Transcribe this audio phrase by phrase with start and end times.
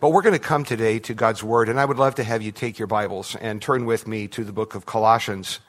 [0.00, 2.40] But we're going to come today to God's Word, and I would love to have
[2.40, 5.60] you take your Bibles and turn with me to the book of Colossians.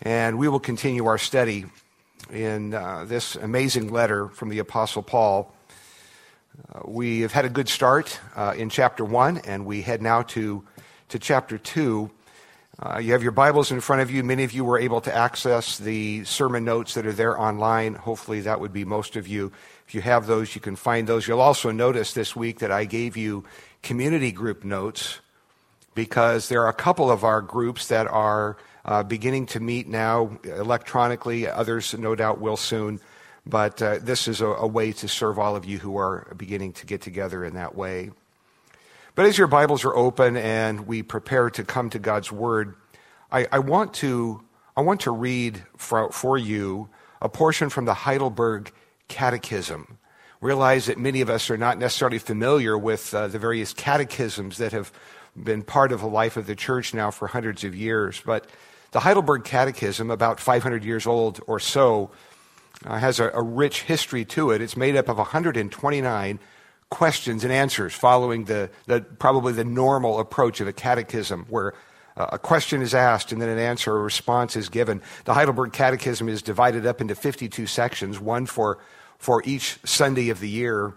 [0.00, 1.66] And we will continue our study
[2.32, 5.54] in uh, this amazing letter from the Apostle Paul.
[6.74, 10.22] Uh, we have had a good start uh, in chapter 1, and we head now
[10.22, 10.64] to,
[11.10, 12.10] to chapter 2.
[12.80, 14.24] Uh, you have your Bibles in front of you.
[14.24, 17.94] Many of you were able to access the sermon notes that are there online.
[17.94, 19.52] Hopefully, that would be most of you.
[19.94, 21.28] You have those, you can find those.
[21.28, 23.44] You'll also notice this week that I gave you
[23.82, 25.20] community group notes
[25.94, 30.38] because there are a couple of our groups that are uh, beginning to meet now
[30.44, 31.46] electronically.
[31.46, 33.00] Others, no doubt, will soon.
[33.44, 36.72] But uh, this is a, a way to serve all of you who are beginning
[36.74, 38.10] to get together in that way.
[39.14, 42.74] But as your Bibles are open and we prepare to come to God's Word,
[43.30, 44.42] I, I want, to,
[44.76, 46.88] I want to read for, for you
[47.20, 48.72] a portion from the Heidelberg
[49.08, 49.98] Catechism.
[50.40, 54.72] Realize that many of us are not necessarily familiar with uh, the various catechisms that
[54.72, 54.92] have
[55.36, 58.22] been part of the life of the church now for hundreds of years.
[58.24, 58.46] But
[58.90, 62.10] the Heidelberg Catechism, about 500 years old or so,
[62.84, 64.60] uh, has a, a rich history to it.
[64.60, 66.38] It's made up of 129
[66.90, 71.72] questions and answers following the, the, probably the normal approach of a catechism where
[72.16, 75.02] a question is asked and then an answer or response is given.
[75.24, 78.78] The Heidelberg Catechism is divided up into 52 sections, one for,
[79.18, 80.94] for each Sunday of the year.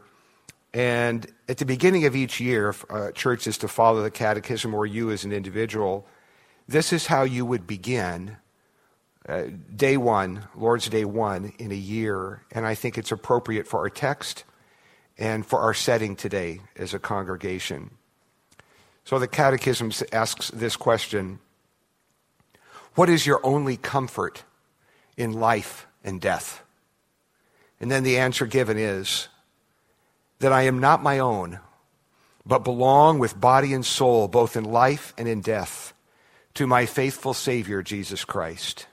[0.74, 4.74] And at the beginning of each year, if a church is to follow the catechism
[4.74, 6.06] or you as an individual,
[6.68, 8.38] this is how you would begin
[9.28, 9.44] uh,
[9.76, 12.44] day one, Lord's Day one, in a year.
[12.52, 14.44] And I think it's appropriate for our text
[15.18, 17.92] and for our setting today as a congregation.
[19.06, 21.39] So the Catechism asks this question
[22.95, 24.44] What is your only comfort
[25.16, 26.64] in life and death?
[27.80, 29.28] And then the answer given is
[30.39, 31.59] that I am not my own,
[32.45, 35.94] but belong with body and soul, both in life and in death,
[36.56, 38.88] to my faithful Savior, Jesus Christ.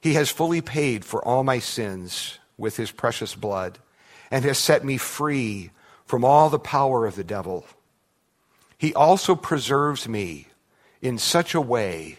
[0.00, 3.78] He has fully paid for all my sins with his precious blood
[4.30, 5.70] and has set me free
[6.04, 7.64] from all the power of the devil.
[8.78, 10.48] He also preserves me
[11.00, 12.18] in such a way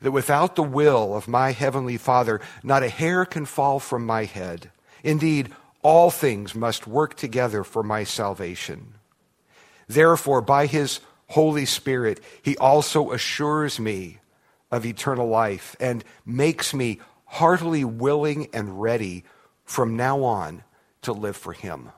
[0.00, 4.24] that without the will of my heavenly Father, not a hair can fall from my
[4.24, 4.70] head.
[5.02, 8.94] Indeed, all things must work together for my salvation.
[9.88, 14.18] Therefore, by his Holy Spirit, he also assures me
[14.70, 19.24] of eternal life and makes me heartily willing and ready
[19.64, 20.64] from now on
[21.02, 21.90] to live for Him.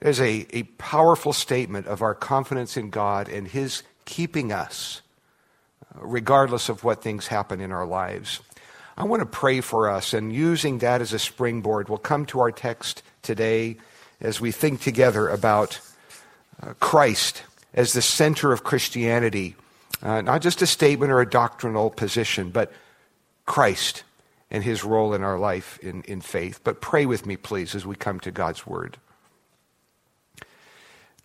[0.00, 5.02] There's a, a powerful statement of our confidence in God and His keeping us,
[5.94, 8.40] uh, regardless of what things happen in our lives.
[8.96, 12.40] I want to pray for us, and using that as a springboard, we'll come to
[12.40, 13.76] our text today
[14.20, 15.80] as we think together about
[16.62, 19.54] uh, Christ as the center of Christianity.
[20.02, 22.72] Uh, not just a statement or a doctrinal position, but
[23.46, 24.02] Christ
[24.50, 26.60] and his role in our life in, in faith.
[26.64, 28.96] But pray with me, please, as we come to God's word.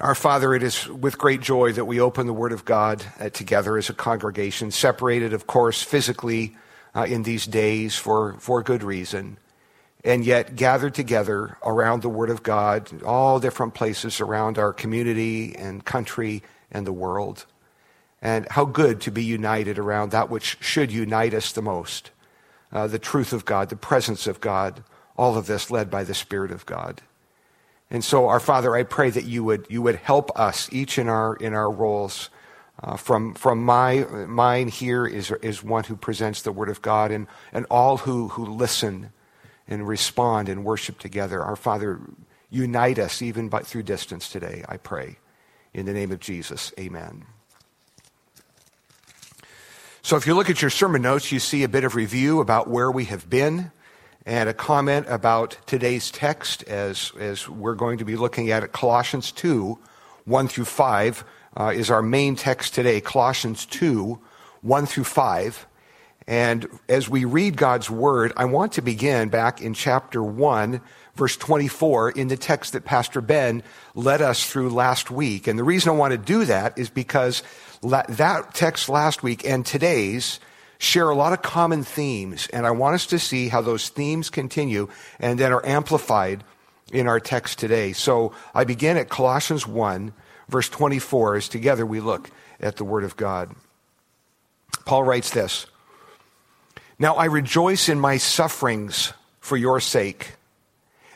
[0.01, 3.29] Our Father, it is with great joy that we open the Word of God uh,
[3.29, 6.57] together as a congregation, separated, of course, physically
[6.93, 9.37] uh, in these days for, for good reason,
[10.03, 15.55] and yet gathered together around the Word of God, all different places around our community
[15.55, 17.45] and country and the world.
[18.21, 22.11] And how good to be united around that which should unite us the most
[22.73, 24.83] uh, the truth of God, the presence of God,
[25.15, 27.01] all of this led by the Spirit of God.
[27.89, 31.07] And so, our Father, I pray that you would, you would help us each in
[31.07, 32.29] our, in our roles.
[32.83, 37.09] Uh, from from my mine here is is one who presents the word of God,
[37.09, 39.13] and and all who who listen
[39.65, 41.41] and respond and worship together.
[41.41, 42.01] Our Father,
[42.49, 44.63] unite us even by, through distance today.
[44.67, 45.17] I pray
[45.73, 46.73] in the name of Jesus.
[46.79, 47.25] Amen.
[50.01, 52.69] So if you look at your sermon notes, you see a bit of review about
[52.69, 53.71] where we have been
[54.25, 58.71] and a comment about today's text as, as we're going to be looking at it.
[58.71, 59.77] Colossians 2,
[60.25, 61.23] 1 through 5
[61.57, 62.99] uh, is our main text today.
[63.01, 64.19] Colossians 2,
[64.61, 65.67] 1 through 5.
[66.27, 70.81] And as we read God's word, I want to begin back in chapter 1,
[71.13, 73.61] verse 24, in the text that Pastor Ben
[73.93, 75.45] led us through last week.
[75.45, 77.43] And the reason I want to do that is because
[77.83, 80.39] that text last week and today's
[80.77, 84.29] share a lot of common themes, and I want us to see how those themes
[84.29, 84.89] continue
[85.19, 86.43] and then are amplified
[86.91, 87.93] in our text today.
[87.93, 90.13] So I begin at Colossians 1,
[90.49, 92.29] verse 24, as together we look
[92.59, 93.55] at the Word of God.
[94.85, 95.65] Paul writes this
[96.99, 100.33] Now I rejoice in my sufferings for your sake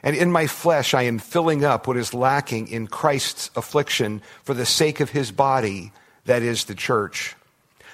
[0.04, 4.54] And in my flesh, I am filling up what is lacking in Christ's affliction for
[4.54, 5.92] the sake of his body,
[6.26, 7.36] that is the church,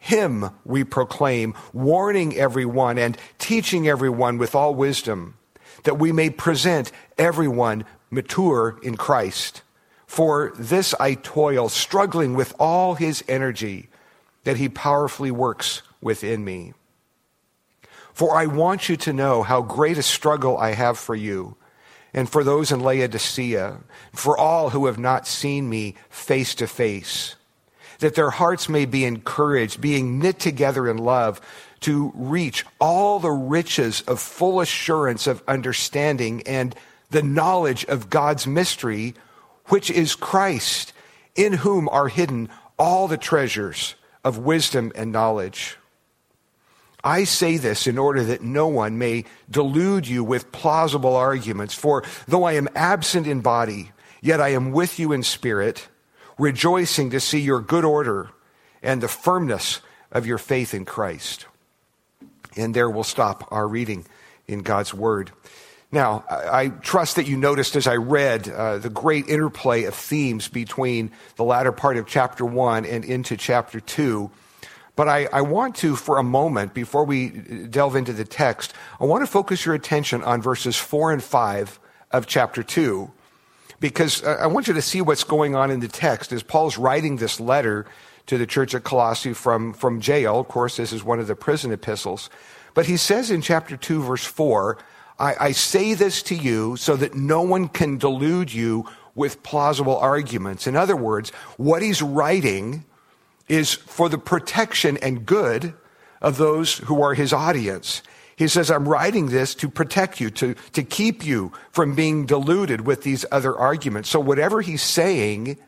[0.00, 5.36] Him we proclaim, warning everyone and teaching everyone with all wisdom,
[5.84, 9.62] that we may present everyone mature in Christ.
[10.06, 13.88] For this I toil, struggling with all his energy
[14.44, 16.72] that he powerfully works within me.
[18.12, 21.56] For I want you to know how great a struggle I have for you
[22.12, 23.80] and for those in Laodicea,
[24.12, 27.36] for all who have not seen me face to face,
[28.00, 31.40] that their hearts may be encouraged, being knit together in love,
[31.80, 36.74] to reach all the riches of full assurance of understanding and
[37.10, 39.14] the knowledge of God's mystery,
[39.66, 40.92] which is Christ,
[41.34, 42.48] in whom are hidden
[42.78, 43.94] all the treasures
[44.24, 45.76] of wisdom and knowledge.
[47.02, 51.74] I say this in order that no one may delude you with plausible arguments.
[51.74, 55.88] For though I am absent in body, yet I am with you in spirit,
[56.40, 58.30] rejoicing to see your good order
[58.82, 61.46] and the firmness of your faith in Christ.
[62.56, 64.06] And there we'll stop our reading
[64.48, 65.30] in God's Word.
[65.92, 70.48] Now, I trust that you noticed as I read uh, the great interplay of themes
[70.48, 74.30] between the latter part of chapter 1 and into chapter 2
[75.00, 79.04] but I, I, want to, for a moment, before we delve into the text, I
[79.04, 83.10] want to focus your attention on verses 4 and 5 of chapter 2,
[83.80, 86.78] because uh, I want you to see what's going on in the text as Paul's
[86.78, 87.86] writing this letter
[88.26, 90.38] to the church at Colossae from, from jail.
[90.38, 92.30] Of course, this is one of the prison epistles.
[92.74, 94.78] But he says in chapter 2, verse 4,
[95.18, 99.96] I, I say this to you so that no one can delude you with plausible
[99.96, 100.66] arguments.
[100.66, 102.84] In other words, what he's writing
[103.48, 105.74] is for the protection and good
[106.22, 108.02] of those who are his audience.
[108.40, 112.86] He says, I'm writing this to protect you, to, to keep you from being deluded
[112.86, 114.08] with these other arguments.
[114.08, 115.58] So whatever he's saying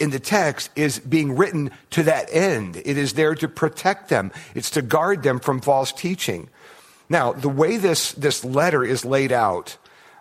[0.00, 2.74] in the text is being written to that end.
[2.84, 4.32] It is there to protect them.
[4.52, 6.50] It's to guard them from false teaching.
[7.08, 9.76] Now, the way this, this letter is laid out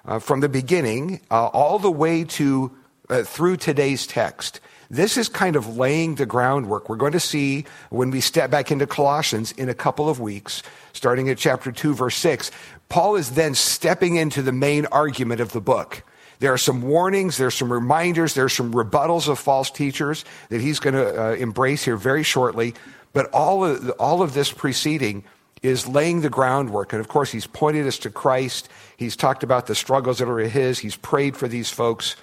[0.05, 2.77] uh, from the beginning uh, all the way to
[3.09, 4.59] uh, through today's text
[4.91, 6.89] this is kind of laying the groundwork.
[6.89, 10.63] We're going to see when we step back into Colossians in a couple of weeks,
[10.91, 12.51] starting at chapter 2, verse 6.
[12.89, 16.03] Paul is then stepping into the main argument of the book.
[16.39, 20.79] There are some warnings, there's some reminders, there's some rebuttals of false teachers that he's
[20.79, 22.73] going to uh, embrace here very shortly.
[23.13, 25.23] But all of, all of this preceding
[25.61, 26.91] is laying the groundwork.
[26.91, 28.67] And of course, he's pointed us to Christ.
[28.97, 30.79] He's talked about the struggles that are his.
[30.79, 32.17] He's prayed for these folks.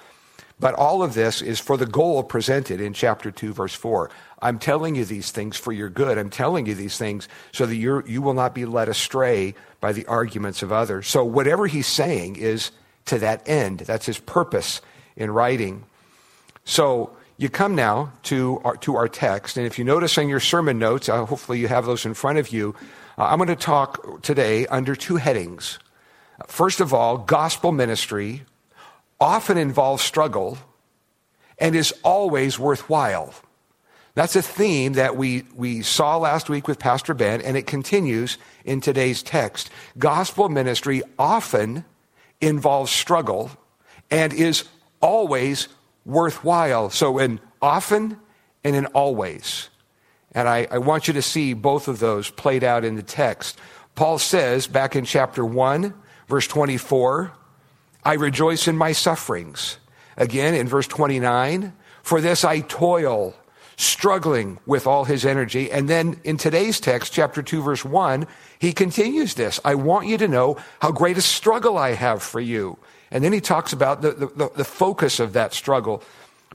[0.61, 4.11] But all of this is for the goal presented in chapter 2, verse 4.
[4.43, 6.19] I'm telling you these things for your good.
[6.19, 9.93] I'm telling you these things so that you you will not be led astray by
[9.93, 11.07] the arguments of others.
[11.07, 12.71] So whatever he's saying is
[13.07, 13.81] to that end.
[13.81, 14.81] That's his purpose
[15.17, 15.85] in writing.
[16.65, 19.57] So you come now to our, to our text.
[19.57, 22.39] And if you notice on your sermon notes, uh, hopefully you have those in front
[22.39, 22.75] of you,
[23.17, 25.79] uh, I'm going to talk today under two headings.
[26.47, 28.43] First of all, gospel ministry
[29.21, 30.59] often involves struggle
[31.59, 33.35] and is always worthwhile.
[34.15, 38.37] That's a theme that we, we saw last week with Pastor Ben, and it continues
[38.65, 39.71] in today's text.
[39.97, 41.85] Gospel ministry often
[42.41, 43.51] involves struggle
[44.11, 44.65] and is
[45.01, 45.69] always
[46.05, 46.91] worthwhile.
[46.91, 48.19] So, in often
[48.65, 49.69] and in always.
[50.33, 53.59] And I, I want you to see both of those played out in the text.
[53.95, 55.95] Paul says back in chapter 1,
[56.29, 57.33] verse 24,
[58.09, 59.77] I rejoice in my sufferings.
[60.17, 63.35] Again, in verse 29, for this I toil,
[63.77, 65.71] struggling with all his energy.
[65.71, 68.27] And then in today's text, chapter 2, verse 1,
[68.59, 69.61] he continues this.
[69.63, 72.79] I want you to know how great a struggle I have for you.
[73.11, 76.03] And then he talks about the, the, the focus of that struggle.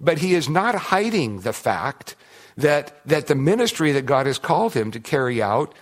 [0.01, 2.15] But he is not hiding the fact
[2.57, 5.75] that, that the ministry that God has called him to carry out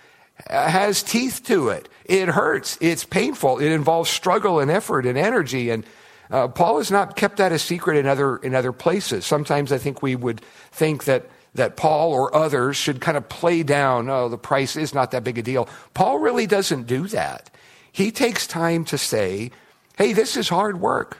[0.49, 1.89] has teeth to it.
[2.05, 2.77] It hurts.
[2.81, 3.59] It's painful.
[3.59, 5.69] It involves struggle and effort and energy.
[5.69, 5.85] And
[6.29, 9.25] uh, Paul has not kept that a secret in other in other places.
[9.25, 13.63] Sometimes I think we would think that that Paul or others should kind of play
[13.63, 14.09] down.
[14.09, 15.67] Oh, the price is not that big a deal.
[15.93, 17.49] Paul really doesn't do that.
[17.91, 19.51] He takes time to say,
[19.97, 21.17] "Hey, this is hard work.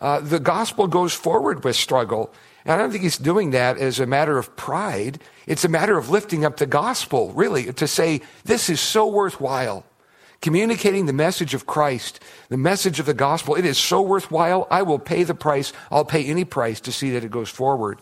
[0.00, 2.32] Uh, the gospel goes forward with struggle.
[2.68, 5.20] And I don't think he's doing that as a matter of pride.
[5.46, 9.86] It's a matter of lifting up the gospel, really, to say, this is so worthwhile.
[10.42, 12.20] Communicating the message of Christ,
[12.50, 14.68] the message of the gospel, it is so worthwhile.
[14.70, 15.72] I will pay the price.
[15.90, 18.00] I'll pay any price to see that it goes forward.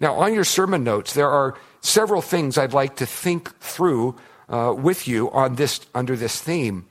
[0.00, 4.16] Now, on your sermon notes, there are several things I'd like to think through
[4.48, 6.86] uh, with you on this, under this theme.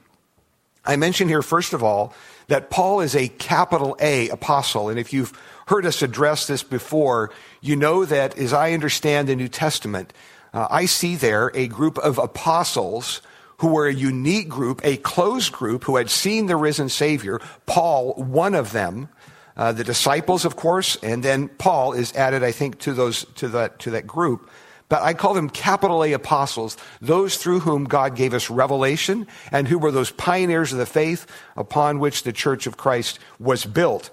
[0.85, 2.13] I mention here, first of all,
[2.47, 4.89] that Paul is a capital A apostle.
[4.89, 5.33] And if you've
[5.69, 7.29] heard us address this before,
[7.61, 10.13] you know that as I understand the New Testament,
[10.51, 13.21] uh, I see there a group of apostles
[13.59, 17.39] who were a unique group, a closed group who had seen the risen Savior.
[17.67, 19.09] Paul, one of them,
[19.55, 23.49] uh, the disciples, of course, and then Paul is added, I think, to those to
[23.49, 24.49] that to that group.
[24.87, 29.67] But I call them capital A apostles, those through whom God gave us revelation and
[29.67, 34.09] who were those pioneers of the faith upon which the church of Christ was built.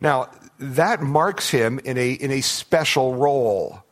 [0.00, 3.82] Now, that marks him in a, in a special role.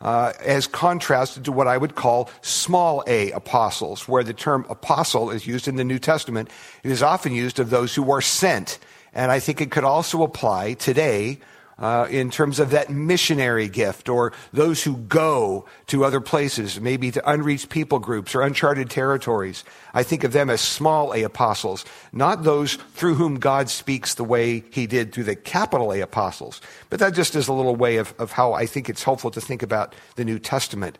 [0.00, 5.30] Uh, as contrasted to what I would call small a apostles, where the term apostle
[5.30, 6.50] is used in the New Testament.
[6.82, 8.78] It is often used of those who are sent.
[9.14, 11.38] And I think it could also apply today
[11.78, 17.10] uh, in terms of that missionary gift or those who go to other places, maybe
[17.10, 19.64] to unreached people groups or uncharted territories.
[19.92, 24.24] I think of them as small a apostles, not those through whom God speaks the
[24.24, 26.60] way he did through the capital A apostles.
[26.90, 29.40] But that just is a little way of, of how I think it's helpful to
[29.40, 30.98] think about the New Testament.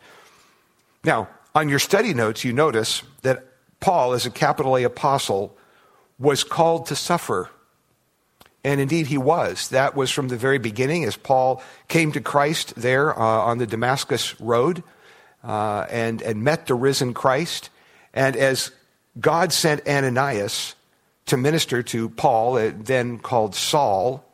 [1.04, 3.46] Now, on your study notes, you notice that
[3.78, 5.56] Paul, as a capital A apostle,
[6.18, 7.50] was called to suffer.
[8.64, 9.68] And indeed, he was.
[9.68, 13.66] That was from the very beginning as Paul came to Christ there uh, on the
[13.66, 14.82] Damascus Road
[15.44, 17.68] uh, and, and met the risen Christ.
[18.14, 18.70] And as
[19.20, 20.74] God sent Ananias
[21.26, 24.24] to minister to Paul, uh, then called Saul,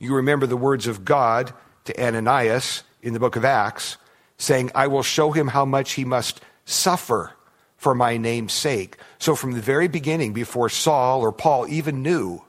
[0.00, 1.52] you remember the words of God
[1.84, 3.98] to Ananias in the book of Acts,
[4.36, 7.32] saying, I will show him how much he must suffer
[7.76, 8.96] for my name's sake.
[9.18, 12.42] So from the very beginning, before Saul or Paul even knew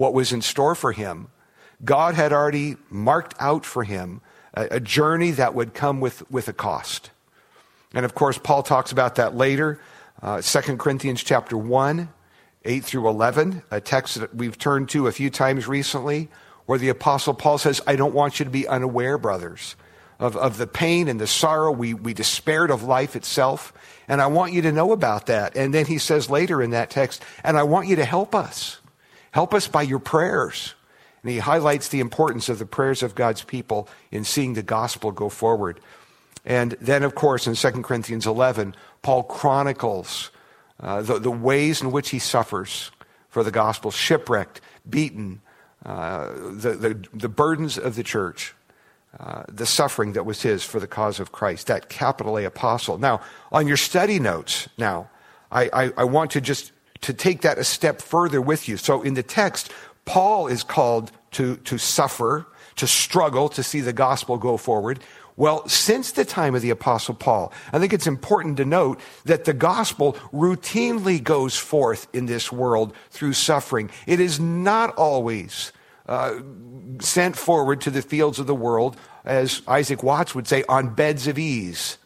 [0.00, 1.28] what was in store for him.
[1.84, 4.22] God had already marked out for him
[4.54, 7.10] a, a journey that would come with, with a cost.
[7.92, 9.78] And of course, Paul talks about that later.
[10.22, 12.08] Uh, 2 Corinthians chapter 1,
[12.64, 16.30] 8 through 11, a text that we've turned to a few times recently,
[16.64, 19.76] where the Apostle Paul says, I don't want you to be unaware, brothers,
[20.18, 21.72] of, of the pain and the sorrow.
[21.72, 23.74] We, we despaired of life itself,
[24.08, 25.58] and I want you to know about that.
[25.58, 28.79] And then he says later in that text, and I want you to help us.
[29.32, 30.74] Help us by your prayers.
[31.22, 35.12] And he highlights the importance of the prayers of God's people in seeing the gospel
[35.12, 35.80] go forward.
[36.44, 40.30] And then, of course, in 2 Corinthians 11, Paul chronicles
[40.80, 42.90] uh, the, the ways in which he suffers
[43.28, 45.42] for the gospel shipwrecked, beaten,
[45.84, 48.54] uh, the, the, the, burdens of the church,
[49.18, 52.98] uh, the suffering that was his for the cause of Christ, that capital A apostle.
[52.98, 53.20] Now,
[53.52, 55.10] on your study notes, now,
[55.52, 58.76] I, I, I want to just to take that a step further with you.
[58.76, 59.72] So in the text,
[60.04, 65.00] Paul is called to, to suffer, to struggle to see the gospel go forward.
[65.36, 69.44] Well, since the time of the apostle Paul, I think it's important to note that
[69.44, 73.90] the gospel routinely goes forth in this world through suffering.
[74.06, 75.72] It is not always
[76.06, 76.40] uh,
[77.00, 81.26] sent forward to the fields of the world, as Isaac Watts would say, on beds
[81.26, 81.96] of ease.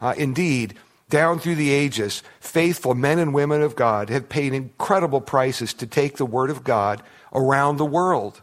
[0.00, 0.74] Uh, indeed,
[1.10, 5.86] down through the ages, faithful men and women of God have paid incredible prices to
[5.86, 7.02] take the Word of God
[7.34, 8.40] around the world.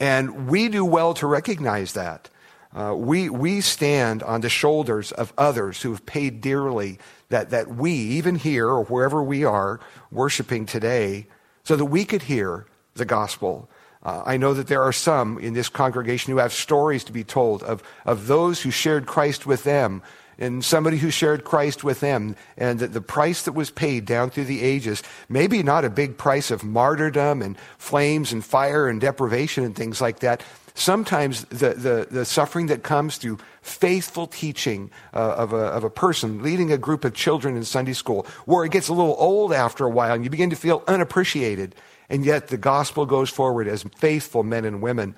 [0.00, 2.28] And we do well to recognize that.
[2.74, 7.68] Uh, we, we stand on the shoulders of others who have paid dearly that, that
[7.68, 9.80] we, even here or wherever we are
[10.10, 11.26] worshiping today,
[11.64, 13.68] so that we could hear the gospel.
[14.02, 17.24] Uh, I know that there are some in this congregation who have stories to be
[17.24, 20.02] told of, of those who shared Christ with them
[20.38, 24.44] and somebody who shared Christ with them, and the price that was paid down through
[24.44, 29.64] the ages, maybe not a big price of martyrdom and flames and fire and deprivation
[29.64, 30.42] and things like that.
[30.74, 35.90] Sometimes the, the, the suffering that comes through faithful teaching uh, of, a, of a
[35.90, 39.54] person leading a group of children in Sunday school, where it gets a little old
[39.54, 41.74] after a while and you begin to feel unappreciated,
[42.10, 45.14] and yet the gospel goes forward as faithful men and women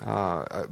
[0.00, 0.66] uh,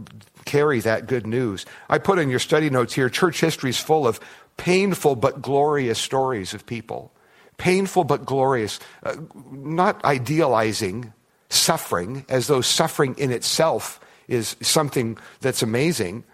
[0.45, 1.67] carry that good news.
[1.89, 4.21] I put in your study notes here church history is full of
[4.57, 7.13] painful but glorious stories of people.
[7.59, 9.17] Painful but glorious, uh,
[9.51, 11.13] not idealizing
[11.49, 16.25] suffering as though suffering in itself is something that's amazing,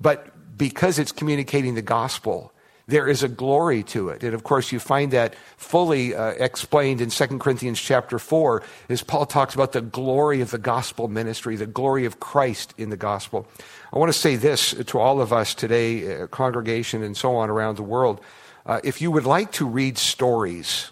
[0.00, 2.52] but because it's communicating the gospel,
[2.86, 4.22] there is a glory to it.
[4.22, 9.02] And of course, you find that fully uh, explained in 2 Corinthians chapter 4 as
[9.02, 12.96] Paul talks about the glory of the gospel ministry, the glory of Christ in the
[12.96, 13.46] gospel.
[13.92, 17.48] I want to say this to all of us today, uh, congregation and so on
[17.48, 18.20] around the world.
[18.66, 20.90] Uh, if you would like to read stories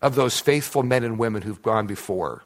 [0.00, 2.44] of those faithful men and women who've gone before,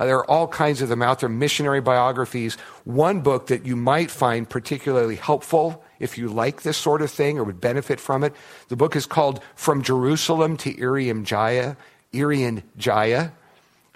[0.00, 2.54] uh, there are all kinds of them out there, missionary biographies.
[2.84, 7.38] One book that you might find particularly helpful if you like this sort of thing
[7.38, 8.34] or would benefit from it.
[8.68, 11.76] The book is called From Jerusalem to Irian Jaya,
[12.14, 13.32] Irian Jaya,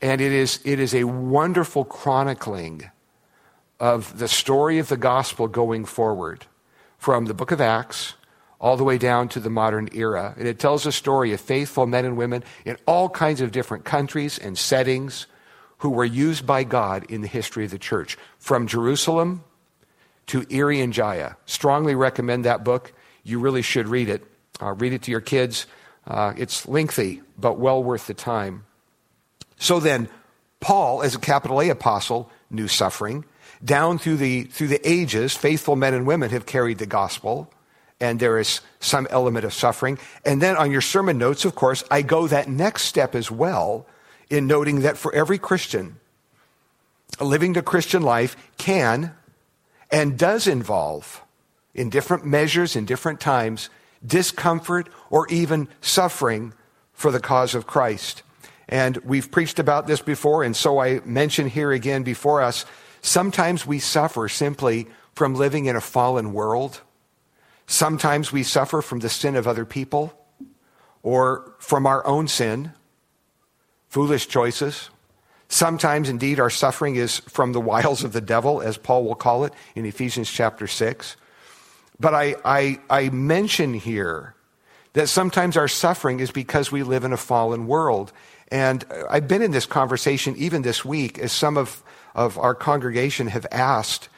[0.03, 2.91] and it is, it is a wonderful chronicling
[3.81, 6.45] of the story of the gospel going forward
[6.99, 8.13] from the book of Acts
[8.61, 10.35] all the way down to the modern era.
[10.37, 13.87] And it tells a story of faithful men and women in all kinds of different
[13.87, 15.27] countries and settings
[15.79, 18.17] who were used by God in the history of the church.
[18.39, 19.45] From Jerusalem
[20.27, 21.37] to Irian Jaya.
[21.47, 22.93] Strongly recommend that book.
[23.23, 24.25] You really should read it.
[24.61, 25.67] Uh, read it to your kids.
[26.07, 28.65] Uh, it's lengthy, but well worth the time.
[29.59, 30.09] So then,
[30.61, 33.25] Paul, as a capital A apostle, knew suffering.
[33.65, 37.51] Down through the, through the ages, faithful men and women have carried the gospel,
[38.01, 39.99] and there is some element of suffering.
[40.25, 43.87] And then on your sermon notes, of course, I go that next step as well
[44.31, 45.97] in noting that for every Christian,
[47.21, 49.15] living the Christian life can
[49.91, 51.23] and does involve,
[51.75, 53.69] in different measures, in different times,
[54.05, 56.53] discomfort or even suffering
[56.93, 58.23] for the cause of Christ.
[58.69, 62.65] And we've preached about this before, and so I mention here again before us
[63.03, 66.81] sometimes we suffer simply from living in a fallen world.
[67.67, 70.19] Sometimes we suffer from the sin of other people
[71.03, 72.73] or from our own sin,
[73.95, 74.91] foolish choices.
[75.49, 79.45] Sometimes, indeed, our suffering is from the wiles of the devil, as Paul will call
[79.45, 81.15] it in Ephesians chapter 6.
[82.01, 84.35] But I, I, I mention here
[84.95, 88.13] that sometimes our suffering is because we live in a fallen world.
[88.49, 91.81] And I've been in this conversation even this week as some of,
[92.17, 94.09] of our congregation have asked,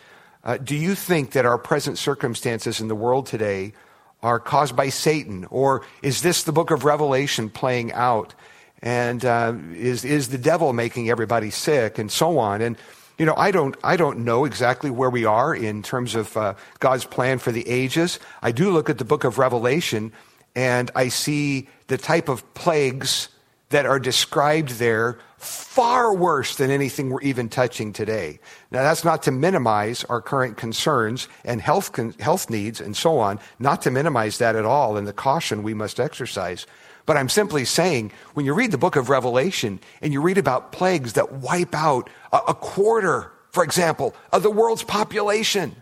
[0.42, 3.74] uh, do you think that our present circumstances in the world today
[4.22, 5.44] are caused by Satan?
[5.50, 8.34] Or is this the book of Revelation playing out?
[8.82, 12.60] And uh, is is the devil making everybody sick and so on.
[12.60, 12.76] And
[13.18, 16.54] you know i don't i don't know exactly where we are in terms of uh,
[16.80, 18.18] god's plan for the ages.
[18.42, 20.12] I do look at the book of revelation
[20.54, 23.28] and i see the type of plagues
[23.70, 28.38] that are described there far worse than anything we're even touching today.
[28.70, 33.18] Now that's not to minimize our current concerns and health con- health needs and so
[33.18, 36.66] on not to minimize that at all and the caution we must exercise
[37.06, 40.72] but I'm simply saying, when you read the book of Revelation and you read about
[40.72, 45.76] plagues that wipe out a, quarter, for example, of the world's population,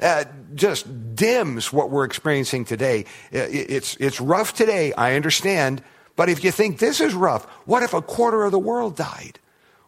[0.00, 0.24] uh,
[0.54, 3.04] just dims what we're experiencing today.
[3.30, 5.82] It's, it's rough today, I understand,
[6.16, 9.38] but if you think this is rough, what if a quarter of the world died?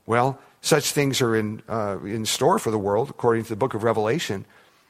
[0.04, 3.74] Well, such things are in, uh, in store for the world, according to the book
[3.74, 4.44] of Revelation,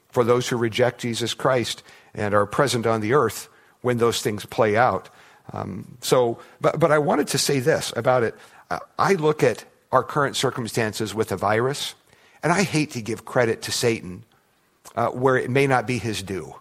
[0.09, 1.83] for those who reject Jesus Christ
[2.14, 3.49] and are present on the earth
[3.83, 5.11] when those things play out.
[5.52, 8.35] Um, so, but, but I wanted to say this about it.
[8.98, 11.94] I look at our current circumstances with a virus,
[12.42, 14.24] and I hate to give credit to Satan
[14.96, 16.56] uh, where it may not be his due.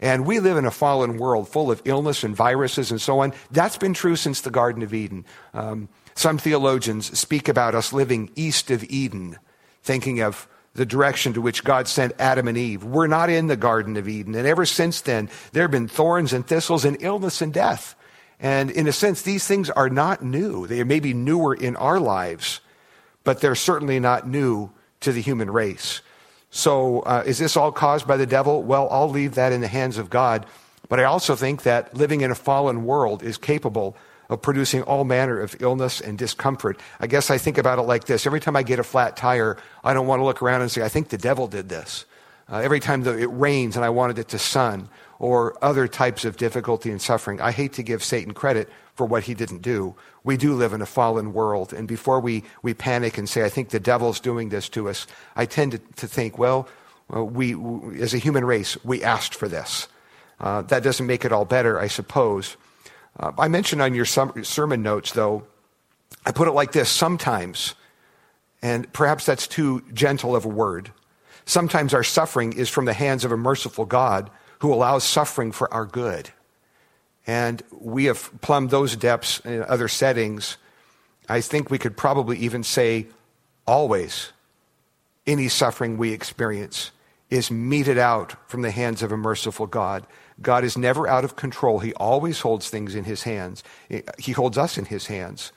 [0.00, 3.32] And we live in a fallen world full of illness and viruses and so on.
[3.50, 5.24] That's been true since the Garden of Eden.
[5.54, 9.38] Um, some theologians speak about us living east of Eden,
[9.82, 12.84] thinking of the direction to which God sent Adam and Eve.
[12.84, 14.34] We're not in the Garden of Eden.
[14.36, 17.96] And ever since then, there have been thorns and thistles and illness and death.
[18.40, 20.66] And in a sense, these things are not new.
[20.66, 22.60] They may be newer in our lives,
[23.24, 24.70] but they're certainly not new
[25.00, 26.00] to the human race.
[26.50, 28.62] So, uh, is this all caused by the devil?
[28.62, 30.46] Well, I'll leave that in the hands of God.
[30.88, 33.96] But I also think that living in a fallen world is capable
[34.30, 36.78] of producing all manner of illness and discomfort.
[37.00, 39.56] I guess I think about it like this every time I get a flat tire,
[39.82, 42.04] I don't want to look around and say, I think the devil did this.
[42.50, 46.24] Uh, every time the, it rains and I wanted it to sun, or other types
[46.24, 47.40] of difficulty and suffering.
[47.40, 49.94] I hate to give Satan credit for what he didn't do.
[50.24, 51.72] We do live in a fallen world.
[51.72, 55.06] And before we, we panic and say, I think the devil's doing this to us,
[55.36, 56.68] I tend to, to think, well,
[57.08, 59.88] we, we, as a human race, we asked for this.
[60.40, 62.56] Uh, that doesn't make it all better, I suppose.
[63.18, 65.44] Uh, I mentioned on your sermon notes, though,
[66.24, 67.74] I put it like this sometimes,
[68.62, 70.92] and perhaps that's too gentle of a word.
[71.44, 75.72] Sometimes our suffering is from the hands of a merciful God who allows suffering for
[75.72, 76.30] our good.
[77.26, 80.56] And we have plumbed those depths in other settings.
[81.28, 83.06] I think we could probably even say
[83.66, 84.32] always
[85.26, 86.90] any suffering we experience
[87.28, 90.06] is meted out from the hands of a merciful God.
[90.40, 91.80] God is never out of control.
[91.80, 93.62] He always holds things in his hands.
[94.18, 95.52] He holds us in his hands.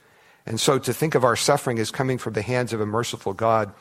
[0.45, 3.33] And so to think of our suffering as coming from the hands of a merciful
[3.33, 3.73] God,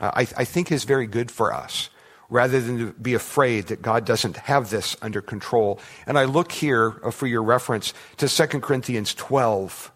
[0.00, 1.90] uh, I, I think is very good for us
[2.30, 5.80] rather than to be afraid that God doesn't have this under control.
[6.06, 9.92] And I look here uh, for your reference to 2 Corinthians 12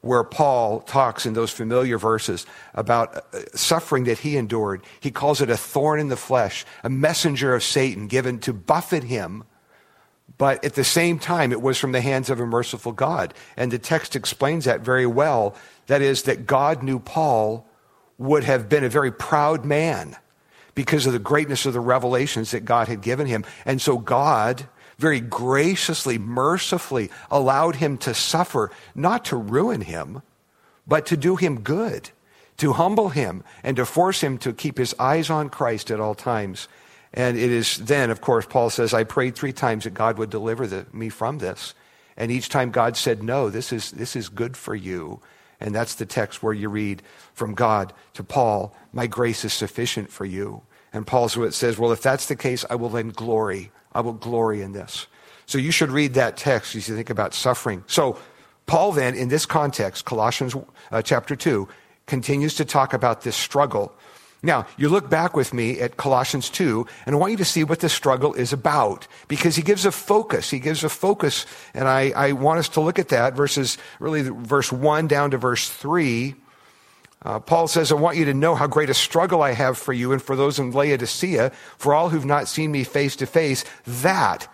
[0.00, 4.82] where Paul talks in those familiar verses about uh, suffering that he endured.
[5.00, 9.04] He calls it a thorn in the flesh, a messenger of Satan given to buffet
[9.04, 9.44] him.
[10.36, 13.34] But at the same time, it was from the hands of a merciful God.
[13.56, 15.56] And the text explains that very well.
[15.88, 17.66] That is, that God knew Paul
[18.18, 20.16] would have been a very proud man
[20.78, 23.44] because of the greatness of the revelations that God had given him.
[23.64, 30.22] And so God very graciously, mercifully allowed him to suffer, not to ruin him,
[30.86, 32.10] but to do him good,
[32.58, 36.14] to humble him, and to force him to keep his eyes on Christ at all
[36.14, 36.68] times.
[37.12, 40.30] And it is then, of course, Paul says, I prayed three times that God would
[40.30, 41.74] deliver the, me from this.
[42.16, 45.20] And each time God said, No, this is, this is good for you.
[45.60, 47.02] And that's the text where you read
[47.34, 50.62] from God to Paul, My grace is sufficient for you.
[50.92, 54.12] And Paul's Paul says, Well, if that's the case, I will then glory I will
[54.12, 55.06] glory in this.
[55.46, 57.82] So you should read that text as you think about suffering.
[57.86, 58.18] So
[58.66, 60.54] Paul then, in this context, Colossians
[60.92, 61.66] uh, chapter 2,
[62.06, 63.92] continues to talk about this struggle.
[64.42, 67.64] Now, you look back with me at Colossians 2, and I want you to see
[67.64, 70.50] what this struggle is about, because he gives a focus.
[70.50, 74.22] He gives a focus, and I, I want us to look at that, verses, really,
[74.22, 76.36] verse 1 down to verse 3.
[77.22, 79.92] Uh, Paul says, I want you to know how great a struggle I have for
[79.92, 83.64] you and for those in Laodicea, for all who've not seen me face to face.
[83.86, 84.46] That,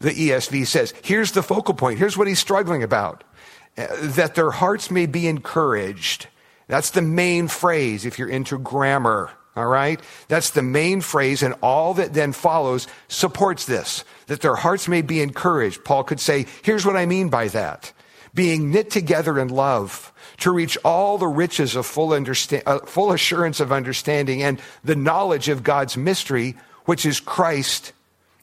[0.00, 2.00] the ESV says, here's the focal point.
[2.00, 3.22] Here's what he's struggling about.
[3.76, 6.26] Uh, that their hearts may be encouraged.
[6.68, 9.30] That's the main phrase if you're into grammar.
[9.56, 10.00] All right?
[10.28, 14.04] That's the main phrase, and all that then follows supports this.
[14.28, 15.84] That their hearts may be encouraged.
[15.84, 17.92] Paul could say, here's what I mean by that.
[18.34, 23.10] Being knit together in love to reach all the riches of full, understand, uh, full
[23.10, 26.54] assurance of understanding and the knowledge of God's mystery,
[26.84, 27.92] which is Christ,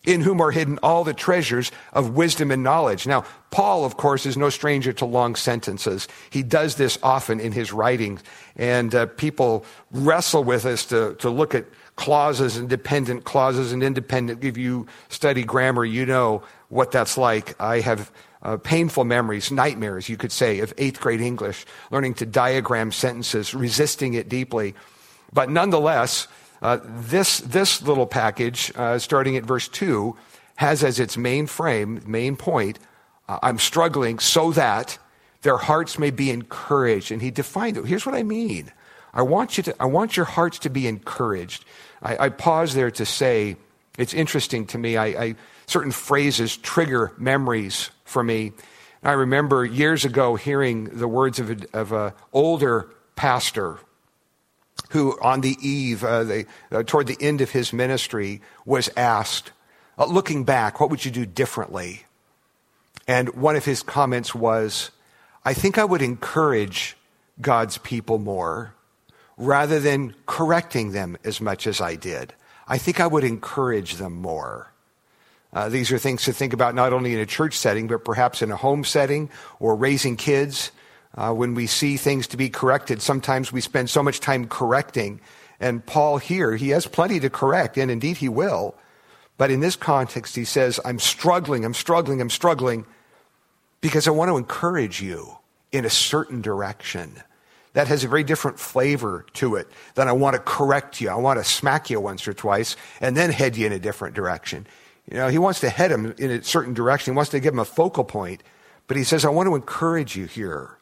[0.06, 3.08] in whom are hidden all the treasures of wisdom and knowledge.
[3.08, 6.08] Now, Paul, of course, is no stranger to long sentences.
[6.30, 8.22] He does this often in his writings,
[8.56, 11.65] and uh, people wrestle with us to, to look at
[11.96, 14.44] clauses and dependent clauses and independent.
[14.44, 17.60] If you study grammar, you know what that's like.
[17.62, 18.12] I have
[18.44, 23.54] uh, painful memories, nightmares, you could say, of eighth grade English, learning to diagram sentences,
[23.54, 24.76] resisting it deeply.
[25.34, 26.28] But nonetheless,
[26.62, 30.15] uh, this, this little package, uh, starting at verse 2,
[30.56, 32.80] has as its main frame, main point,
[33.28, 34.98] uh, I'm struggling so that
[35.41, 37.12] their hearts may be encouraged.
[37.12, 37.86] And he defined it.
[37.86, 38.72] Here's what I mean.
[39.13, 41.65] I want you to, I want your hearts to be encouraged.
[42.02, 43.58] I, I pause there to say,
[43.98, 44.98] it's interesting to me.
[44.98, 45.36] I, I
[45.68, 48.52] certain phrases trigger memories for me.
[49.04, 53.80] I remember years ago hearing the words of an older pastor
[54.96, 59.52] who, on the eve, uh, the, uh, toward the end of his ministry, was asked,
[59.98, 62.06] uh, looking back, what would you do differently?
[63.06, 64.92] And one of his comments was,
[65.44, 66.96] I think I would encourage
[67.42, 68.74] God's people more
[69.36, 72.34] rather than correcting them as much as I did.
[72.66, 74.72] I think I would encourage them more.
[75.52, 78.42] Uh, these are things to think about not only in a church setting, but perhaps
[78.42, 79.30] in a home setting
[79.60, 80.72] or raising kids.
[81.15, 85.21] Uh, when we see things to be corrected, sometimes we spend so much time correcting.
[85.60, 88.75] And Paul here, he has plenty to correct, and indeed he will.
[89.38, 92.86] But in this context, he says, I'm struggling, I'm struggling, I'm struggling
[93.82, 95.38] because I want to encourage you
[95.71, 97.21] in a certain direction.
[97.73, 101.10] That has a very different flavor to it than I want to correct you.
[101.10, 104.15] I want to smack you once or twice and then head you in a different
[104.15, 104.65] direction.
[105.12, 107.13] You know, he wants to head him in a certain direction.
[107.13, 108.43] He wants to give him a focal point.
[108.88, 110.78] But he says, I want to encourage you here.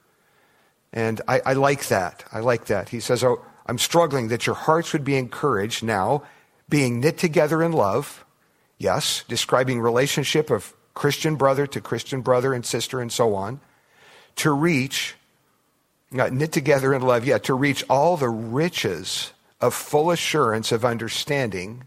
[0.94, 2.24] And I, I like that.
[2.32, 2.90] I like that.
[2.90, 6.24] He says, oh, I'm struggling that your hearts would be encouraged now,
[6.70, 8.24] being knit together in love.
[8.78, 13.60] Yes, describing relationship of Christian brother to Christian brother and sister and so on.
[14.38, 15.16] To reach,
[16.12, 21.86] knit together in love, yeah, to reach all the riches of full assurance of understanding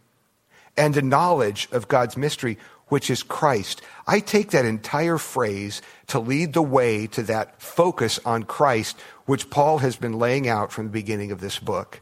[0.77, 3.83] and a knowledge of God's mystery, which is Christ.
[4.07, 9.51] I take that entire phrase to lead the way to that focus on Christ, which
[9.51, 12.01] Paul has been laying out from the beginning of this book.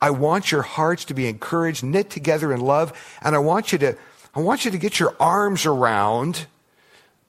[0.00, 3.78] I want your hearts to be encouraged, knit together in love, and I want you
[3.78, 3.96] to,
[4.34, 6.46] I want you to get your arms around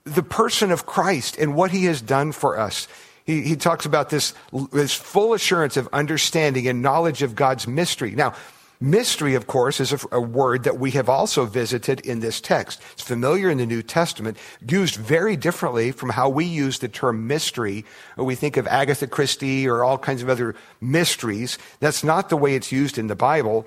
[0.03, 2.87] the person of Christ and what he has done for us.
[3.25, 4.33] He, he talks about this,
[4.71, 8.11] this full assurance of understanding and knowledge of God's mystery.
[8.11, 8.33] Now,
[8.79, 12.79] Mystery, of course, is a, a, word that we have also visited in this text.
[12.93, 14.37] It's familiar in the New Testament,
[14.67, 17.85] used very differently from how we use the term mystery.
[18.17, 21.57] We think of Agatha Christie or all kinds of other mysteries.
[21.79, 23.65] That's not the way it's used in the Bible.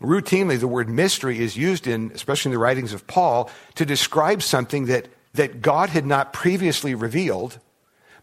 [0.00, 4.42] Routinely, the word mystery is used in, especially in the writings of Paul, to describe
[4.42, 7.58] something that, that God had not previously revealed,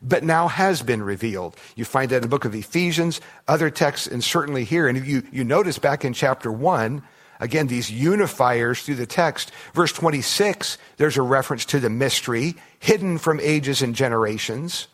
[0.01, 1.55] but now has been revealed.
[1.75, 4.87] You find that in the book of Ephesians, other texts, and certainly here.
[4.87, 7.03] And you, you notice back in chapter 1,
[7.39, 9.51] again, these unifiers through the text.
[9.73, 14.87] Verse 26, there's a reference to the mystery hidden from ages and generations.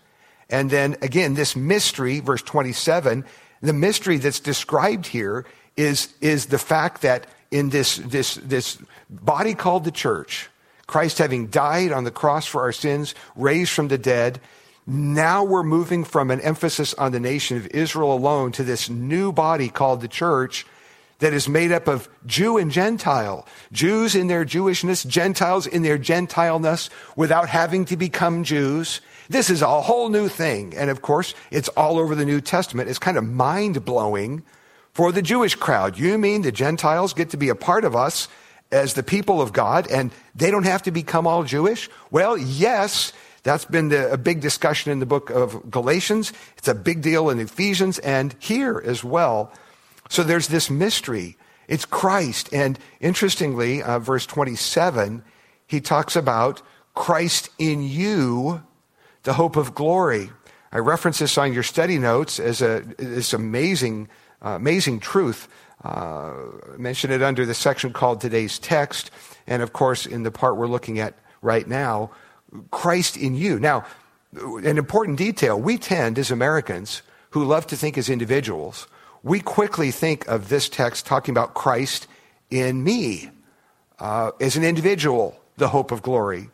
[0.49, 3.25] And then again, this mystery, verse 27,
[3.61, 8.77] the mystery that's described here is, is the fact that in this, this, this
[9.09, 10.49] body called the church,
[10.87, 14.39] Christ having died on the cross for our sins, raised from the dead,
[14.87, 19.31] now we're moving from an emphasis on the nation of Israel alone to this new
[19.31, 20.65] body called the church
[21.19, 23.47] that is made up of Jew and Gentile.
[23.71, 29.01] Jews in their Jewishness, Gentiles in their Gentileness without having to become Jews.
[29.29, 30.75] This is a whole new thing.
[30.75, 32.89] And of course, it's all over the New Testament.
[32.89, 34.43] It's kind of mind blowing
[34.93, 35.97] for the Jewish crowd.
[35.97, 38.27] You mean the Gentiles get to be a part of us
[38.71, 41.89] as the people of God and they don't have to become all Jewish?
[42.11, 43.13] Well, yes,
[43.45, 46.33] that's been the, a big discussion in the book of Galatians.
[46.57, 49.53] It's a big deal in Ephesians and here as well.
[50.09, 51.37] So there's this mystery.
[51.67, 52.49] It's Christ.
[52.51, 55.23] And interestingly, uh, verse 27,
[55.67, 56.63] he talks about
[56.95, 58.63] Christ in you,
[59.21, 60.31] the hope of glory.
[60.71, 64.09] I reference this on your study notes as a, this amazing,
[64.43, 65.47] uh, amazing truth.
[65.83, 66.33] Uh,
[66.79, 69.11] mention it under the section called today's text.
[69.45, 72.09] And of course, in the part we're looking at right now,
[72.71, 73.59] Christ in you.
[73.59, 73.85] Now,
[74.33, 78.87] an important detail we tend as Americans who love to think as individuals,
[79.23, 82.07] we quickly think of this text talking about Christ
[82.49, 83.29] in me
[83.99, 86.49] uh, as an individual, the hope of glory.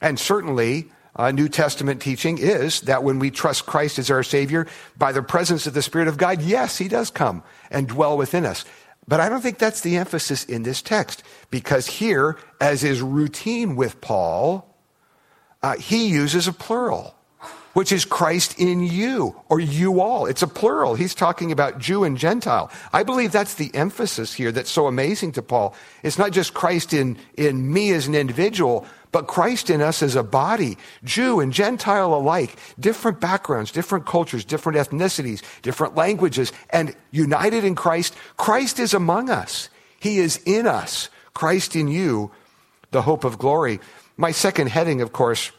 [0.00, 4.66] And certainly, uh, New Testament teaching is that when we trust Christ as our Savior,
[4.96, 8.46] by the presence of the Spirit of God, yes, He does come and dwell within
[8.46, 8.64] us.
[9.06, 13.74] But I don't think that's the emphasis in this text, because here, as is routine
[13.76, 14.71] with Paul,
[15.62, 17.14] uh, he uses a plural,
[17.72, 20.26] which is Christ in you or you all.
[20.26, 20.94] It's a plural.
[20.94, 22.70] He's talking about Jew and Gentile.
[22.92, 25.74] I believe that's the emphasis here that's so amazing to Paul.
[26.02, 30.16] It's not just Christ in, in me as an individual, but Christ in us as
[30.16, 36.96] a body, Jew and Gentile alike, different backgrounds, different cultures, different ethnicities, different languages, and
[37.10, 38.14] united in Christ.
[38.38, 39.68] Christ is among us.
[40.00, 41.10] He is in us.
[41.34, 42.30] Christ in you,
[42.90, 43.80] the hope of glory.
[44.22, 45.50] My second heading, of course,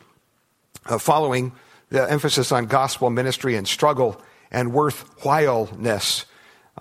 [0.86, 1.52] uh, following
[1.90, 4.22] the emphasis on gospel ministry and struggle
[4.52, 6.24] and worthwhileness.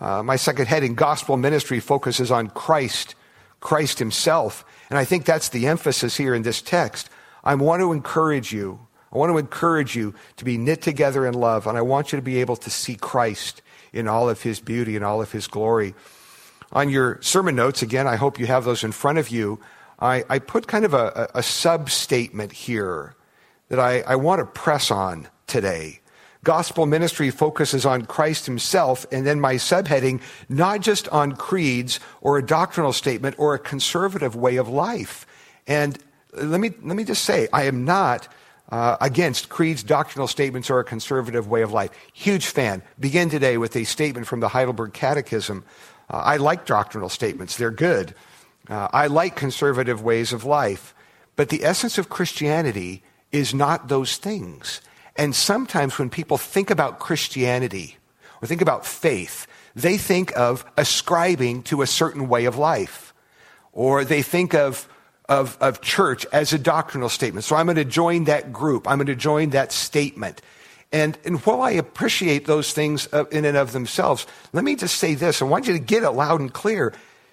[0.00, 3.16] Uh, my second heading, gospel ministry, focuses on Christ,
[3.58, 4.64] Christ himself.
[4.90, 7.10] And I think that's the emphasis here in this text.
[7.42, 8.86] I want to encourage you.
[9.12, 12.16] I want to encourage you to be knit together in love, and I want you
[12.16, 13.60] to be able to see Christ
[13.92, 15.96] in all of his beauty and all of his glory.
[16.70, 19.58] On your sermon notes, again, I hope you have those in front of you.
[20.02, 23.14] I, I put kind of a, a sub statement here
[23.68, 26.00] that I, I want to press on today.
[26.44, 32.36] Gospel ministry focuses on Christ himself, and then my subheading, not just on creeds or
[32.36, 35.24] a doctrinal statement or a conservative way of life.
[35.68, 35.96] And
[36.32, 38.26] let me, let me just say, I am not
[38.70, 41.90] uh, against creeds, doctrinal statements, or a conservative way of life.
[42.12, 42.82] Huge fan.
[42.98, 45.64] Begin today with a statement from the Heidelberg Catechism.
[46.10, 48.16] Uh, I like doctrinal statements, they're good.
[48.68, 50.94] Uh, I like conservative ways of life,
[51.36, 54.80] but the essence of Christianity is not those things.
[55.16, 57.96] And sometimes when people think about Christianity
[58.40, 63.14] or think about faith, they think of ascribing to a certain way of life,
[63.72, 64.88] or they think of
[65.28, 67.44] of, of church as a doctrinal statement.
[67.44, 68.88] So I'm going to join that group.
[68.88, 70.42] I'm going to join that statement.
[70.92, 74.96] And, and while I appreciate those things uh, in and of themselves, let me just
[74.96, 75.40] say this.
[75.40, 76.92] I want you to get it loud and clear.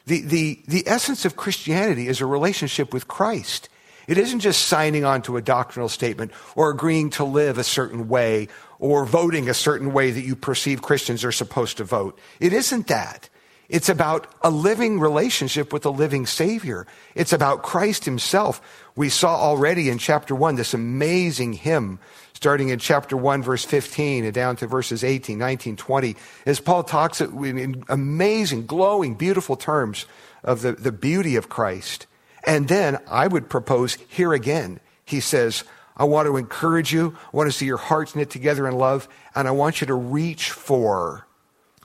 [0.10, 3.70] The, the, the essence of Christianity is a relationship with Christ.
[4.08, 8.08] It isn't just signing on to a doctrinal statement or agreeing to live a certain
[8.08, 8.48] way
[8.80, 12.18] or voting a certain way that you perceive Christians are supposed to vote.
[12.40, 13.30] It isn't that.
[13.70, 16.88] It's about a living relationship with a living Savior.
[17.14, 18.90] It's about Christ Himself.
[18.96, 22.00] We saw already in chapter 1 this amazing hymn
[22.40, 26.84] starting in chapter 1, verse 15, and down to verses 18, 19, 20, as Paul
[26.84, 30.06] talks in amazing, glowing, beautiful terms
[30.42, 32.08] of the, the beauty of Christ.
[32.46, 35.66] And then I would propose here again, he says,
[35.98, 37.18] I want to encourage you.
[37.26, 39.94] I want to see your hearts knit together in love, and I want you to
[39.94, 41.28] reach for,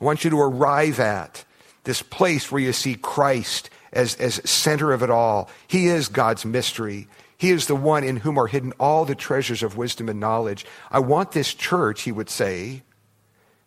[0.00, 1.44] I want you to arrive at
[1.82, 5.50] this place where you see Christ as, as center of it all.
[5.66, 7.08] He is God's mystery.
[7.36, 10.64] He is the one in whom are hidden all the treasures of wisdom and knowledge.
[10.90, 12.82] I want this church, he would say,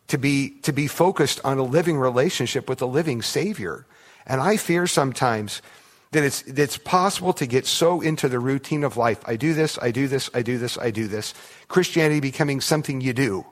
[0.07, 3.85] to be, to be focused on a living relationship with a living Savior.
[4.25, 5.61] And I fear sometimes
[6.11, 9.21] that it's, that it's possible to get so into the routine of life.
[9.25, 11.33] I do this, I do this, I do this, I do this.
[11.67, 13.45] Christianity becoming something you do.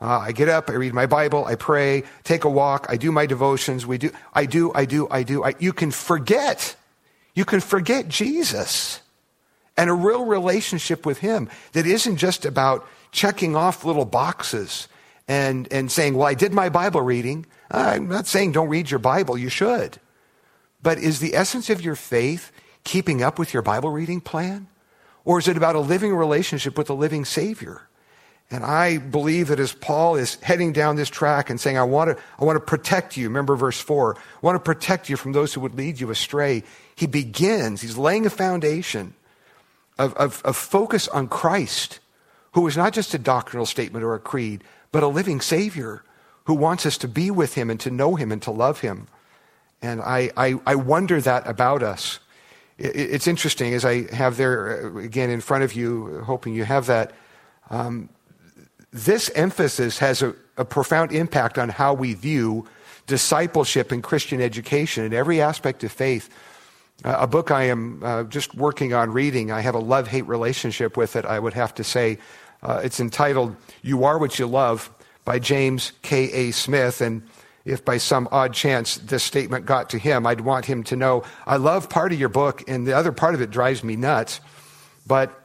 [0.00, 3.12] Uh, I get up, I read my Bible, I pray, take a walk, I do
[3.12, 3.86] my devotions.
[3.86, 5.44] We do, I do, I do, I do.
[5.44, 6.74] I, you can forget.
[7.34, 9.00] You can forget Jesus
[9.76, 14.88] and a real relationship with Him that isn't just about checking off little boxes
[15.26, 17.46] and, and saying, well, I did my Bible reading.
[17.70, 19.98] I'm not saying don't read your Bible, you should.
[20.82, 22.52] But is the essence of your faith
[22.84, 24.68] keeping up with your Bible reading plan?
[25.24, 27.88] Or is it about a living relationship with a living Savior?
[28.50, 32.10] And I believe that as Paul is heading down this track and saying, I want
[32.10, 35.32] to, I want to protect you, remember verse 4, I want to protect you from
[35.32, 36.62] those who would lead you astray.
[36.94, 39.14] He begins, he's laying a foundation
[39.98, 42.00] of, of, of focus on Christ,
[42.52, 46.02] who is not just a doctrinal statement or a creed, but a living Savior
[46.44, 49.08] who wants us to be with Him and to know Him and to love Him.
[49.82, 52.20] And I, I, I wonder that about us.
[52.78, 56.64] It, it's interesting as I have there uh, again in front of you, hoping you
[56.64, 57.12] have that.
[57.70, 58.08] Um,
[58.92, 62.66] this emphasis has a, a profound impact on how we view
[63.06, 66.30] discipleship and Christian education in every aspect of faith.
[67.02, 70.96] A book I am uh, just working on reading, I have a love hate relationship
[70.96, 72.18] with it, I would have to say.
[72.62, 74.90] Uh, it's entitled You Are What You Love
[75.24, 76.52] by James K.A.
[76.52, 77.00] Smith.
[77.00, 77.22] And
[77.64, 81.24] if by some odd chance this statement got to him, I'd want him to know
[81.46, 84.40] I love part of your book, and the other part of it drives me nuts.
[85.06, 85.44] But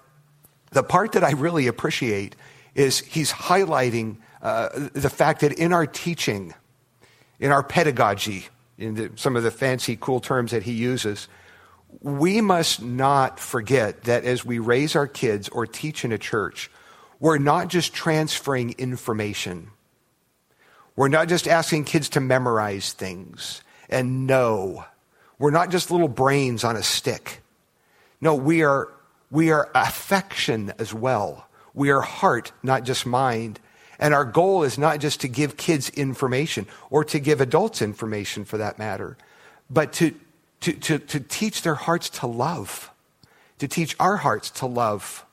[0.71, 2.35] the part that I really appreciate
[2.75, 6.53] is he's highlighting uh, the fact that in our teaching,
[7.39, 11.27] in our pedagogy, in the, some of the fancy, cool terms that he uses,
[12.01, 16.71] we must not forget that as we raise our kids or teach in a church,
[17.19, 19.71] we're not just transferring information.
[20.95, 24.85] We're not just asking kids to memorize things and know.
[25.37, 27.41] We're not just little brains on a stick.
[28.21, 28.89] No, we are,
[29.31, 31.47] we are affection as well.
[31.73, 33.59] We are heart, not just mind.
[33.99, 38.45] And our goal is not just to give kids information or to give adults information
[38.45, 39.17] for that matter,
[39.69, 40.13] but to,
[40.61, 42.91] to, to, to teach their hearts to love,
[43.59, 45.25] to teach our hearts to love.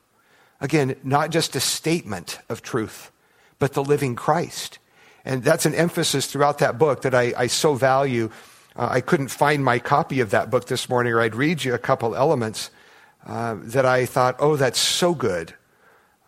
[0.60, 3.10] Again, not just a statement of truth,
[3.58, 4.78] but the living Christ.
[5.24, 8.30] And that's an emphasis throughout that book that I, I so value.
[8.76, 11.74] Uh, I couldn't find my copy of that book this morning, or I'd read you
[11.74, 12.70] a couple elements
[13.26, 15.54] uh, that I thought, oh, that's so good.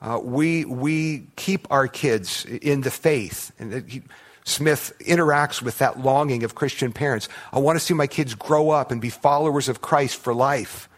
[0.01, 3.53] Uh, we, we keep our kids in the faith.
[3.59, 4.03] And he,
[4.49, 7.29] Smith interacts with that longing of Christian parents.
[7.53, 10.89] I want to see my kids grow up and be followers of Christ for life.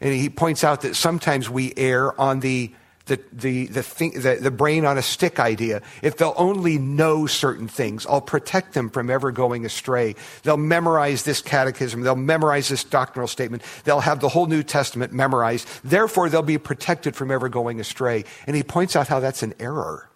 [0.00, 2.72] And he points out that sometimes we err on the,
[3.06, 5.82] the, the, the, thing, the, the brain on a stick idea.
[6.02, 10.14] If they'll only know certain things, I'll protect them from ever going astray.
[10.44, 12.02] They'll memorize this catechism.
[12.02, 13.62] They'll memorize this doctrinal statement.
[13.84, 15.66] They'll have the whole New Testament memorized.
[15.82, 18.24] Therefore, they'll be protected from ever going astray.
[18.46, 20.07] And he points out how that's an error.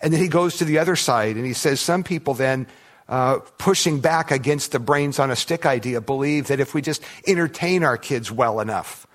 [0.00, 2.66] And then he goes to the other side and he says some people then
[3.08, 7.02] uh, pushing back against the brains on a stick idea believe that if we just
[7.26, 9.06] entertain our kids well enough,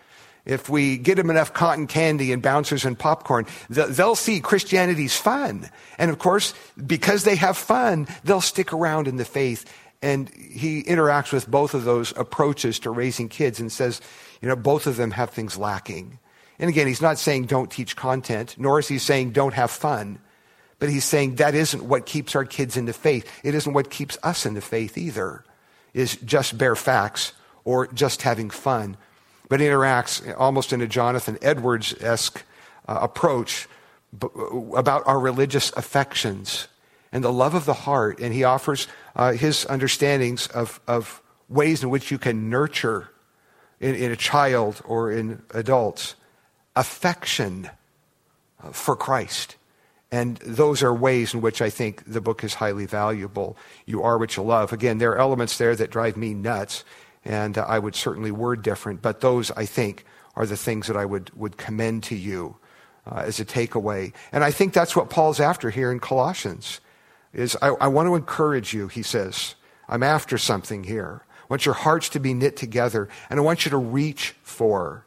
[0.46, 5.70] if we get them enough cotton candy and bouncers and popcorn, they'll see Christianity's fun.
[5.98, 6.54] And of course,
[6.86, 9.66] because they have fun, they'll stick around in the faith.
[10.04, 14.02] And he interacts with both of those approaches to raising kids and says,
[14.40, 16.20] you know, both of them have things lacking.
[16.60, 20.20] And again, he's not saying don't teach content, nor is he saying don't have fun.
[20.80, 23.30] But he's saying that isn't what keeps our kids in the faith.
[23.44, 25.44] It isn't what keeps us in the faith either,
[25.94, 27.34] is just bare facts
[27.64, 28.98] or just having fun.
[29.48, 32.44] But he interacts almost in a Jonathan Edwards esque
[32.88, 33.68] uh, approach
[34.18, 34.28] b-
[34.76, 36.68] about our religious affections
[37.12, 38.20] and the love of the heart.
[38.20, 43.10] And he offers uh, his understandings of, of ways in which you can nurture
[43.80, 46.16] in, in a child or in adults
[46.76, 47.70] affection
[48.64, 49.56] uh, for Christ.
[50.12, 53.58] And those are ways in which I think the book is highly valuable.
[53.86, 54.72] You are what you love.
[54.72, 56.84] Again, there are elements there that drive me nuts,
[57.26, 61.06] and I would certainly word different, but those, I think, are the things that I
[61.06, 62.56] would, would commend to you
[63.10, 64.14] uh, as a takeaway.
[64.32, 66.82] And I think that's what Paul's after here in Colossians,
[67.34, 69.56] is I, I want to encourage you, he says.
[69.90, 71.24] I'm after something here.
[71.42, 75.06] I want your hearts to be knit together, and I want you to reach for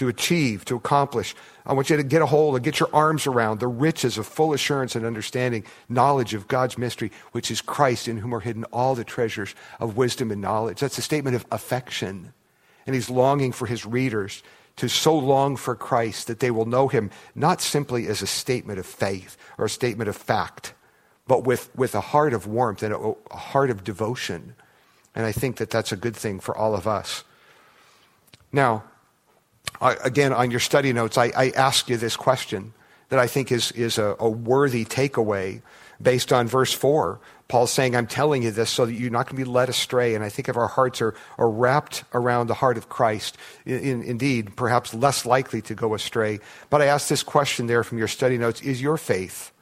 [0.00, 1.34] to achieve, to accomplish.
[1.66, 4.26] I want you to get a hold and get your arms around the riches of
[4.26, 8.64] full assurance and understanding, knowledge of God's mystery, which is Christ, in whom are hidden
[8.72, 10.80] all the treasures of wisdom and knowledge.
[10.80, 12.32] That's a statement of affection.
[12.86, 14.42] And he's longing for his readers
[14.76, 18.78] to so long for Christ that they will know him not simply as a statement
[18.78, 20.72] of faith or a statement of fact,
[21.26, 24.54] but with, with a heart of warmth and a, a heart of devotion.
[25.14, 27.22] And I think that that's a good thing for all of us.
[28.50, 28.84] Now,
[29.80, 32.74] Again, on your study notes, I, I asked you this question
[33.08, 35.62] that I think is, is a, a worthy takeaway
[36.00, 37.20] based on verse 4.
[37.48, 40.14] Paul's saying, I'm telling you this so that you're not going to be led astray.
[40.14, 44.02] And I think if our hearts are, are wrapped around the heart of Christ, in,
[44.02, 46.40] indeed, perhaps less likely to go astray.
[46.68, 49.52] But I asked this question there from your study notes Is your faith,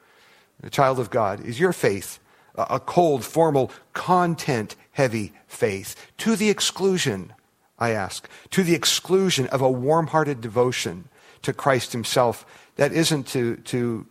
[0.62, 2.20] a child of God, is your faith
[2.59, 7.32] a cold, formal, content heavy faith to the exclusion
[7.78, 11.08] I ask, to the exclusion of a warm hearted devotion
[11.42, 12.44] to Christ Himself
[12.76, 14.06] that isn't to, to,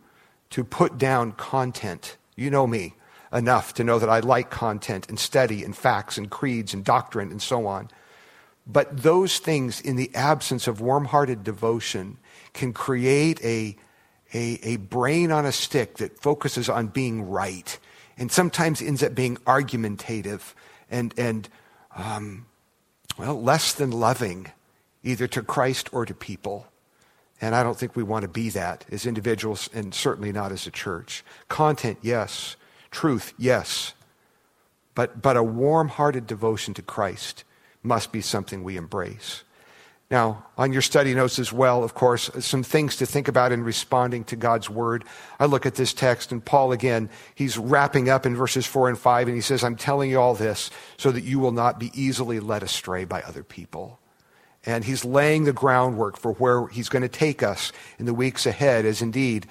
[0.51, 2.17] to put down content.
[2.35, 2.93] You know me
[3.33, 7.31] enough to know that I like content and study and facts and creeds and doctrine
[7.31, 7.89] and so on.
[8.65, 12.17] But those things, in the absence of warm hearted devotion,
[12.53, 13.77] can create a,
[14.33, 17.79] a, a brain on a stick that focuses on being right
[18.17, 20.55] and sometimes ends up being argumentative
[20.89, 21.47] and, and
[21.95, 22.45] um,
[23.17, 24.51] well, less than loving,
[25.03, 26.67] either to Christ or to people.
[27.39, 30.65] And I don't think we want to be that as individuals and certainly not as
[30.65, 31.23] a church.
[31.49, 32.55] Content, yes.
[32.89, 33.93] Truth, yes.
[34.95, 37.43] But, but a warm hearted devotion to Christ
[37.83, 39.43] must be something we embrace.
[40.09, 43.63] Now, on your study notes as well, of course, some things to think about in
[43.63, 45.03] responding to God's word.
[45.37, 48.97] I look at this text, and Paul, again, he's wrapping up in verses 4 and
[48.97, 51.91] 5, and he says, I'm telling you all this so that you will not be
[51.93, 53.99] easily led astray by other people.
[54.65, 58.45] And he's laying the groundwork for where he's going to take us in the weeks
[58.45, 59.45] ahead, as indeed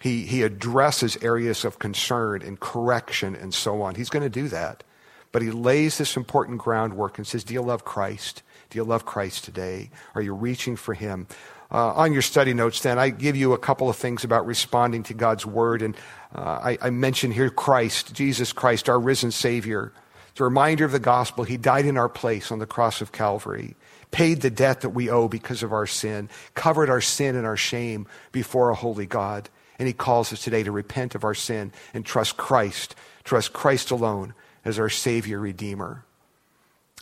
[0.00, 3.94] he, he addresses areas of concern and correction and so on.
[3.94, 4.82] He's going to do that.
[5.30, 8.42] But he lays this important groundwork and says, Do you love Christ?
[8.70, 9.90] Do you love Christ today?
[10.14, 11.26] Are you reaching for Him?
[11.72, 15.02] Uh, on your study notes, then, I give you a couple of things about responding
[15.04, 15.82] to God's Word.
[15.82, 15.96] And
[16.34, 19.92] uh, I, I mention here Christ, Jesus Christ, our risen Savior.
[20.30, 21.42] It's a reminder of the gospel.
[21.42, 23.74] He died in our place on the cross of Calvary,
[24.12, 27.56] paid the debt that we owe because of our sin, covered our sin and our
[27.56, 29.48] shame before a holy God.
[29.78, 32.94] And He calls us today to repent of our sin and trust Christ,
[33.24, 36.04] trust Christ alone as our Savior, Redeemer.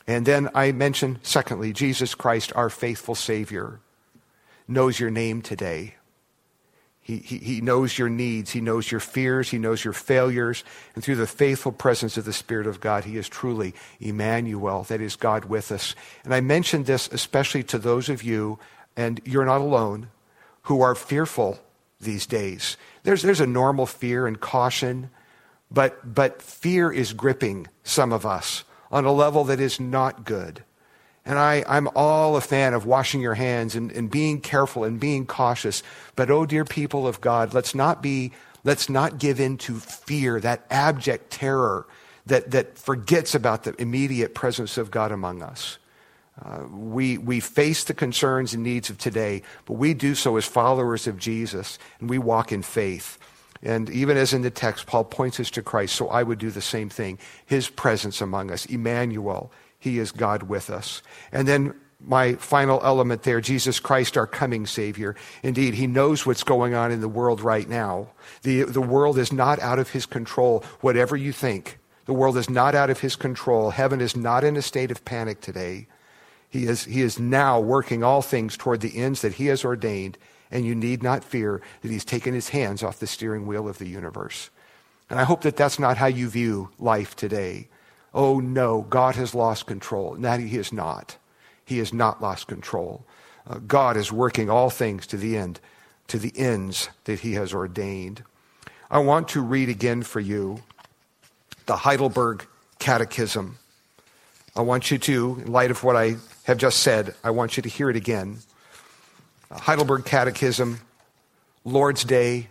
[0.09, 3.79] And then I mention, secondly, Jesus Christ, our faithful Savior,
[4.67, 5.97] knows your name today.
[7.03, 8.51] He, he, he, knows your needs.
[8.51, 9.51] He knows your fears.
[9.51, 10.65] He knows your failures.
[10.95, 15.03] And through the faithful presence of the Spirit of God, He is truly Emmanuel, that
[15.03, 15.95] is God with us.
[16.25, 18.59] And I mention this especially to those of you,
[18.97, 20.09] and you're not alone,
[20.63, 21.59] who are fearful
[22.01, 22.79] these days.
[23.03, 25.11] There's, there's a normal fear and caution,
[25.71, 30.63] but, but fear is gripping some of us on a level that is not good.
[31.25, 34.99] And I, I'm all a fan of washing your hands and, and being careful and
[34.99, 35.83] being cautious.
[36.17, 38.33] But oh, dear people of God, let's not be,
[38.65, 41.87] let's not give in to fear, that abject terror
[42.25, 45.79] that, that forgets about the immediate presence of God among us.
[46.43, 50.45] Uh, we, we face the concerns and needs of today, but we do so as
[50.45, 53.19] followers of Jesus, and we walk in faith.
[53.63, 56.51] And even as in the text, Paul points us to Christ, so I would do
[56.51, 57.19] the same thing.
[57.45, 61.03] His presence among us, Emmanuel, He is God with us.
[61.33, 65.17] And then my final element there, Jesus Christ, our coming Savior.
[65.43, 68.09] Indeed, He knows what's going on in the world right now.
[68.43, 71.79] The, the world is not out of His control, whatever you think.
[72.05, 73.71] The world is not out of His control.
[73.71, 75.89] Heaven is not in a state of panic today.
[76.49, 80.17] He is, he is now working all things toward the ends that He has ordained
[80.51, 83.79] and you need not fear that he's taken his hands off the steering wheel of
[83.79, 84.51] the universe.
[85.11, 87.69] And I hope that that's not how you view life today.
[88.15, 90.15] Oh no, God has lost control.
[90.15, 91.17] No, he has not.
[91.65, 93.05] He has not lost control.
[93.47, 95.61] Uh, God is working all things to the end,
[96.09, 98.23] to the ends that he has ordained.
[98.91, 100.63] I want to read again for you
[101.67, 102.47] the Heidelberg
[102.79, 103.59] Catechism.
[104.57, 107.63] I want you to, in light of what I have just said, I want you
[107.63, 108.39] to hear it again.
[109.51, 110.81] Heidelberg Catechism,
[111.65, 112.49] Lord's Day,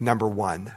[0.00, 0.72] number one.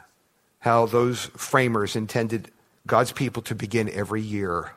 [0.60, 2.52] How those framers intended
[2.88, 4.74] God's people to begin every year.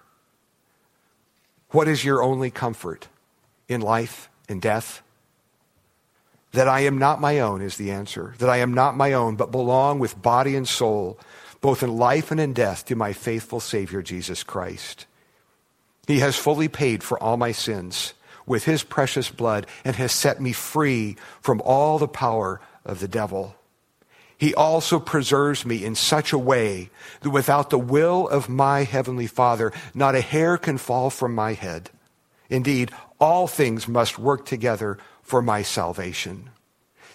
[1.71, 3.09] What is your only comfort
[3.69, 5.03] in life and death?
[6.53, 8.35] That I am not my own is the answer.
[8.39, 11.19] That I am not my own, but belong with body and soul,
[11.61, 15.07] both in life and in death, to my faithful Savior, Jesus Christ.
[16.07, 18.15] He has fully paid for all my sins
[18.49, 23.09] with his precious blood and has set me free from all the power of the
[23.09, 23.55] devil.
[24.39, 26.91] He also preserves me in such a way
[27.21, 31.55] that without the will of my heavenly Father, not a hair can fall from my
[31.55, 31.91] head.
[32.49, 36.51] Indeed, all things must work together for my salvation.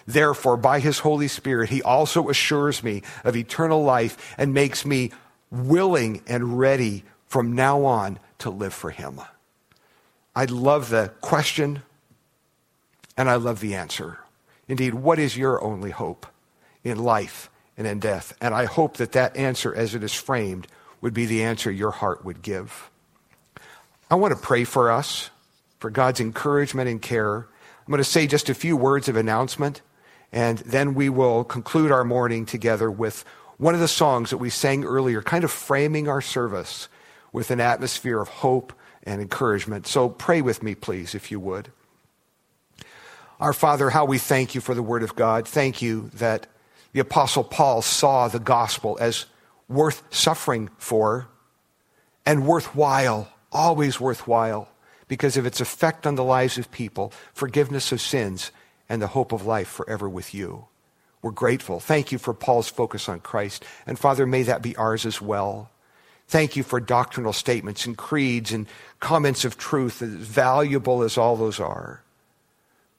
[0.06, 5.10] Therefore, by his Holy Spirit, he also assures me of eternal life and makes me
[5.50, 9.20] willing and ready from now on to live for him.
[10.34, 11.82] I love the question
[13.16, 14.18] and I love the answer.
[14.68, 16.26] Indeed, what is your only hope?
[16.84, 18.36] in life and in death.
[18.40, 20.68] And I hope that that answer, as it is framed,
[21.00, 22.90] would be the answer your heart would give.
[24.10, 25.30] I want to pray for us,
[25.80, 27.38] for God's encouragement and care.
[27.38, 29.80] I'm going to say just a few words of announcement,
[30.30, 33.24] and then we will conclude our morning together with
[33.56, 36.88] one of the songs that we sang earlier, kind of framing our service
[37.32, 38.72] with an atmosphere of hope
[39.04, 39.86] and encouragement.
[39.86, 41.70] So pray with me, please, if you would.
[43.40, 45.46] Our Father, how we thank you for the Word of God.
[45.46, 46.46] Thank you that
[46.92, 49.26] the Apostle Paul saw the gospel as
[49.68, 51.28] worth suffering for
[52.24, 54.68] and worthwhile, always worthwhile,
[55.08, 58.50] because of its effect on the lives of people, forgiveness of sins,
[58.88, 60.66] and the hope of life forever with you.
[61.20, 61.80] We're grateful.
[61.80, 63.64] Thank you for Paul's focus on Christ.
[63.86, 65.70] And Father, may that be ours as well.
[66.26, 68.66] Thank you for doctrinal statements and creeds and
[69.00, 72.02] comments of truth, as valuable as all those are.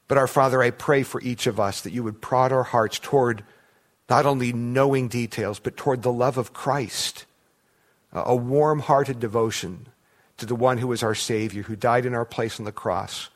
[0.08, 3.00] But our Father, I pray for each of us that you would prod our hearts
[3.00, 3.44] toward
[4.10, 7.26] not only knowing details, but toward the love of Christ,
[8.14, 9.88] a warm hearted devotion
[10.38, 13.30] to the one who is our Savior, who died in our place on the cross,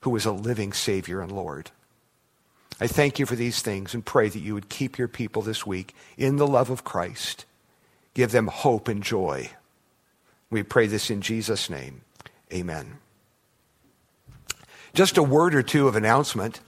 [0.00, 1.70] who is a living Savior and Lord.
[2.80, 5.66] I thank you for these things and pray that you would keep your people this
[5.66, 7.44] week in the love of Christ.
[8.14, 9.50] Give them hope and joy.
[10.50, 12.02] We pray this in Jesus' name.
[12.52, 12.98] Amen.
[14.94, 16.60] Just a word or two of announcement.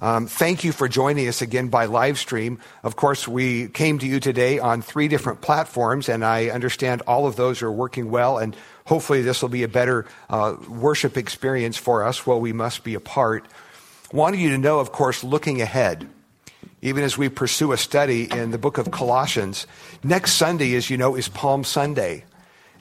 [0.00, 2.60] Um, thank you for joining us again by live stream.
[2.82, 7.26] Of course, we came to you today on three different platforms, and I understand all
[7.26, 11.76] of those are working well, and hopefully this will be a better uh, worship experience
[11.76, 13.46] for us while we must be apart.
[14.12, 16.08] Wanted you to know, of course, looking ahead,
[16.82, 19.66] even as we pursue a study in the book of Colossians,
[20.02, 22.24] next Sunday, as you know, is Palm Sunday,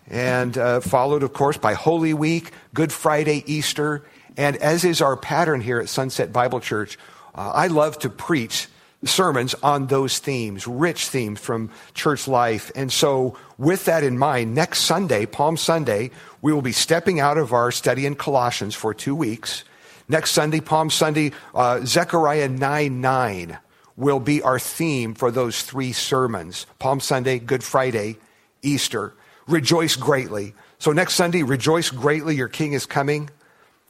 [0.07, 4.05] and uh, followed, of course, by Holy Week, Good Friday, Easter,
[4.37, 6.97] and as is our pattern here at Sunset Bible Church,
[7.33, 8.67] uh, I love to preach
[9.03, 12.71] sermons on those themes, rich themes from church life.
[12.75, 17.37] And so, with that in mind, next Sunday, Palm Sunday, we will be stepping out
[17.37, 19.63] of our study in Colossians for two weeks.
[20.07, 23.57] Next Sunday, Palm Sunday, uh, Zechariah 9 9
[23.97, 28.17] will be our theme for those three sermons Palm Sunday, Good Friday,
[28.61, 29.13] Easter.
[29.47, 30.53] Rejoice greatly.
[30.79, 33.29] So, next Sunday, rejoice greatly, your King is coming.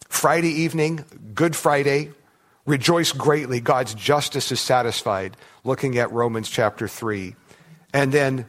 [0.08, 1.04] Friday evening,
[1.36, 2.12] Good Friday,
[2.66, 5.36] rejoice greatly, God's justice is satisfied,
[5.66, 7.36] looking at Romans chapter 3.
[7.94, 8.46] And then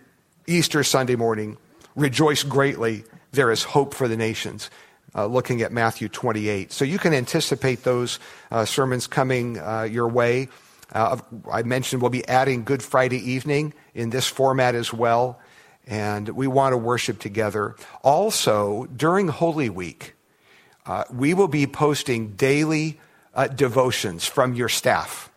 [0.46, 1.56] Easter Sunday morning,
[1.96, 4.70] rejoice greatly, there is hope for the nations.
[5.14, 6.70] Uh, looking at Matthew 28.
[6.70, 10.48] So you can anticipate those uh, sermons coming uh, your way.
[10.92, 11.18] Uh,
[11.50, 15.38] I mentioned we'll be adding Good Friday evening in this format as well.
[15.86, 17.74] And we want to worship together.
[18.02, 20.14] Also, during Holy Week,
[20.86, 23.00] uh, we will be posting daily
[23.34, 25.30] uh, devotions from your staff.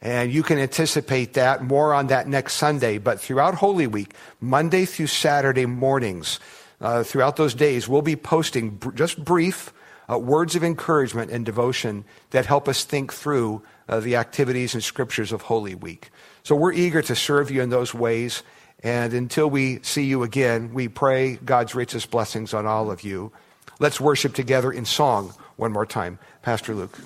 [0.00, 2.98] And you can anticipate that more on that next Sunday.
[2.98, 6.40] But throughout Holy Week, Monday through Saturday mornings,
[6.80, 9.72] uh, throughout those days, we'll be posting br- just brief
[10.10, 14.82] uh, words of encouragement and devotion that help us think through uh, the activities and
[14.82, 16.10] scriptures of Holy Week.
[16.42, 18.42] So we're eager to serve you in those ways.
[18.82, 23.32] And until we see you again, we pray God's richest blessings on all of you.
[23.78, 26.18] Let's worship together in song one more time.
[26.42, 26.98] Pastor Luke.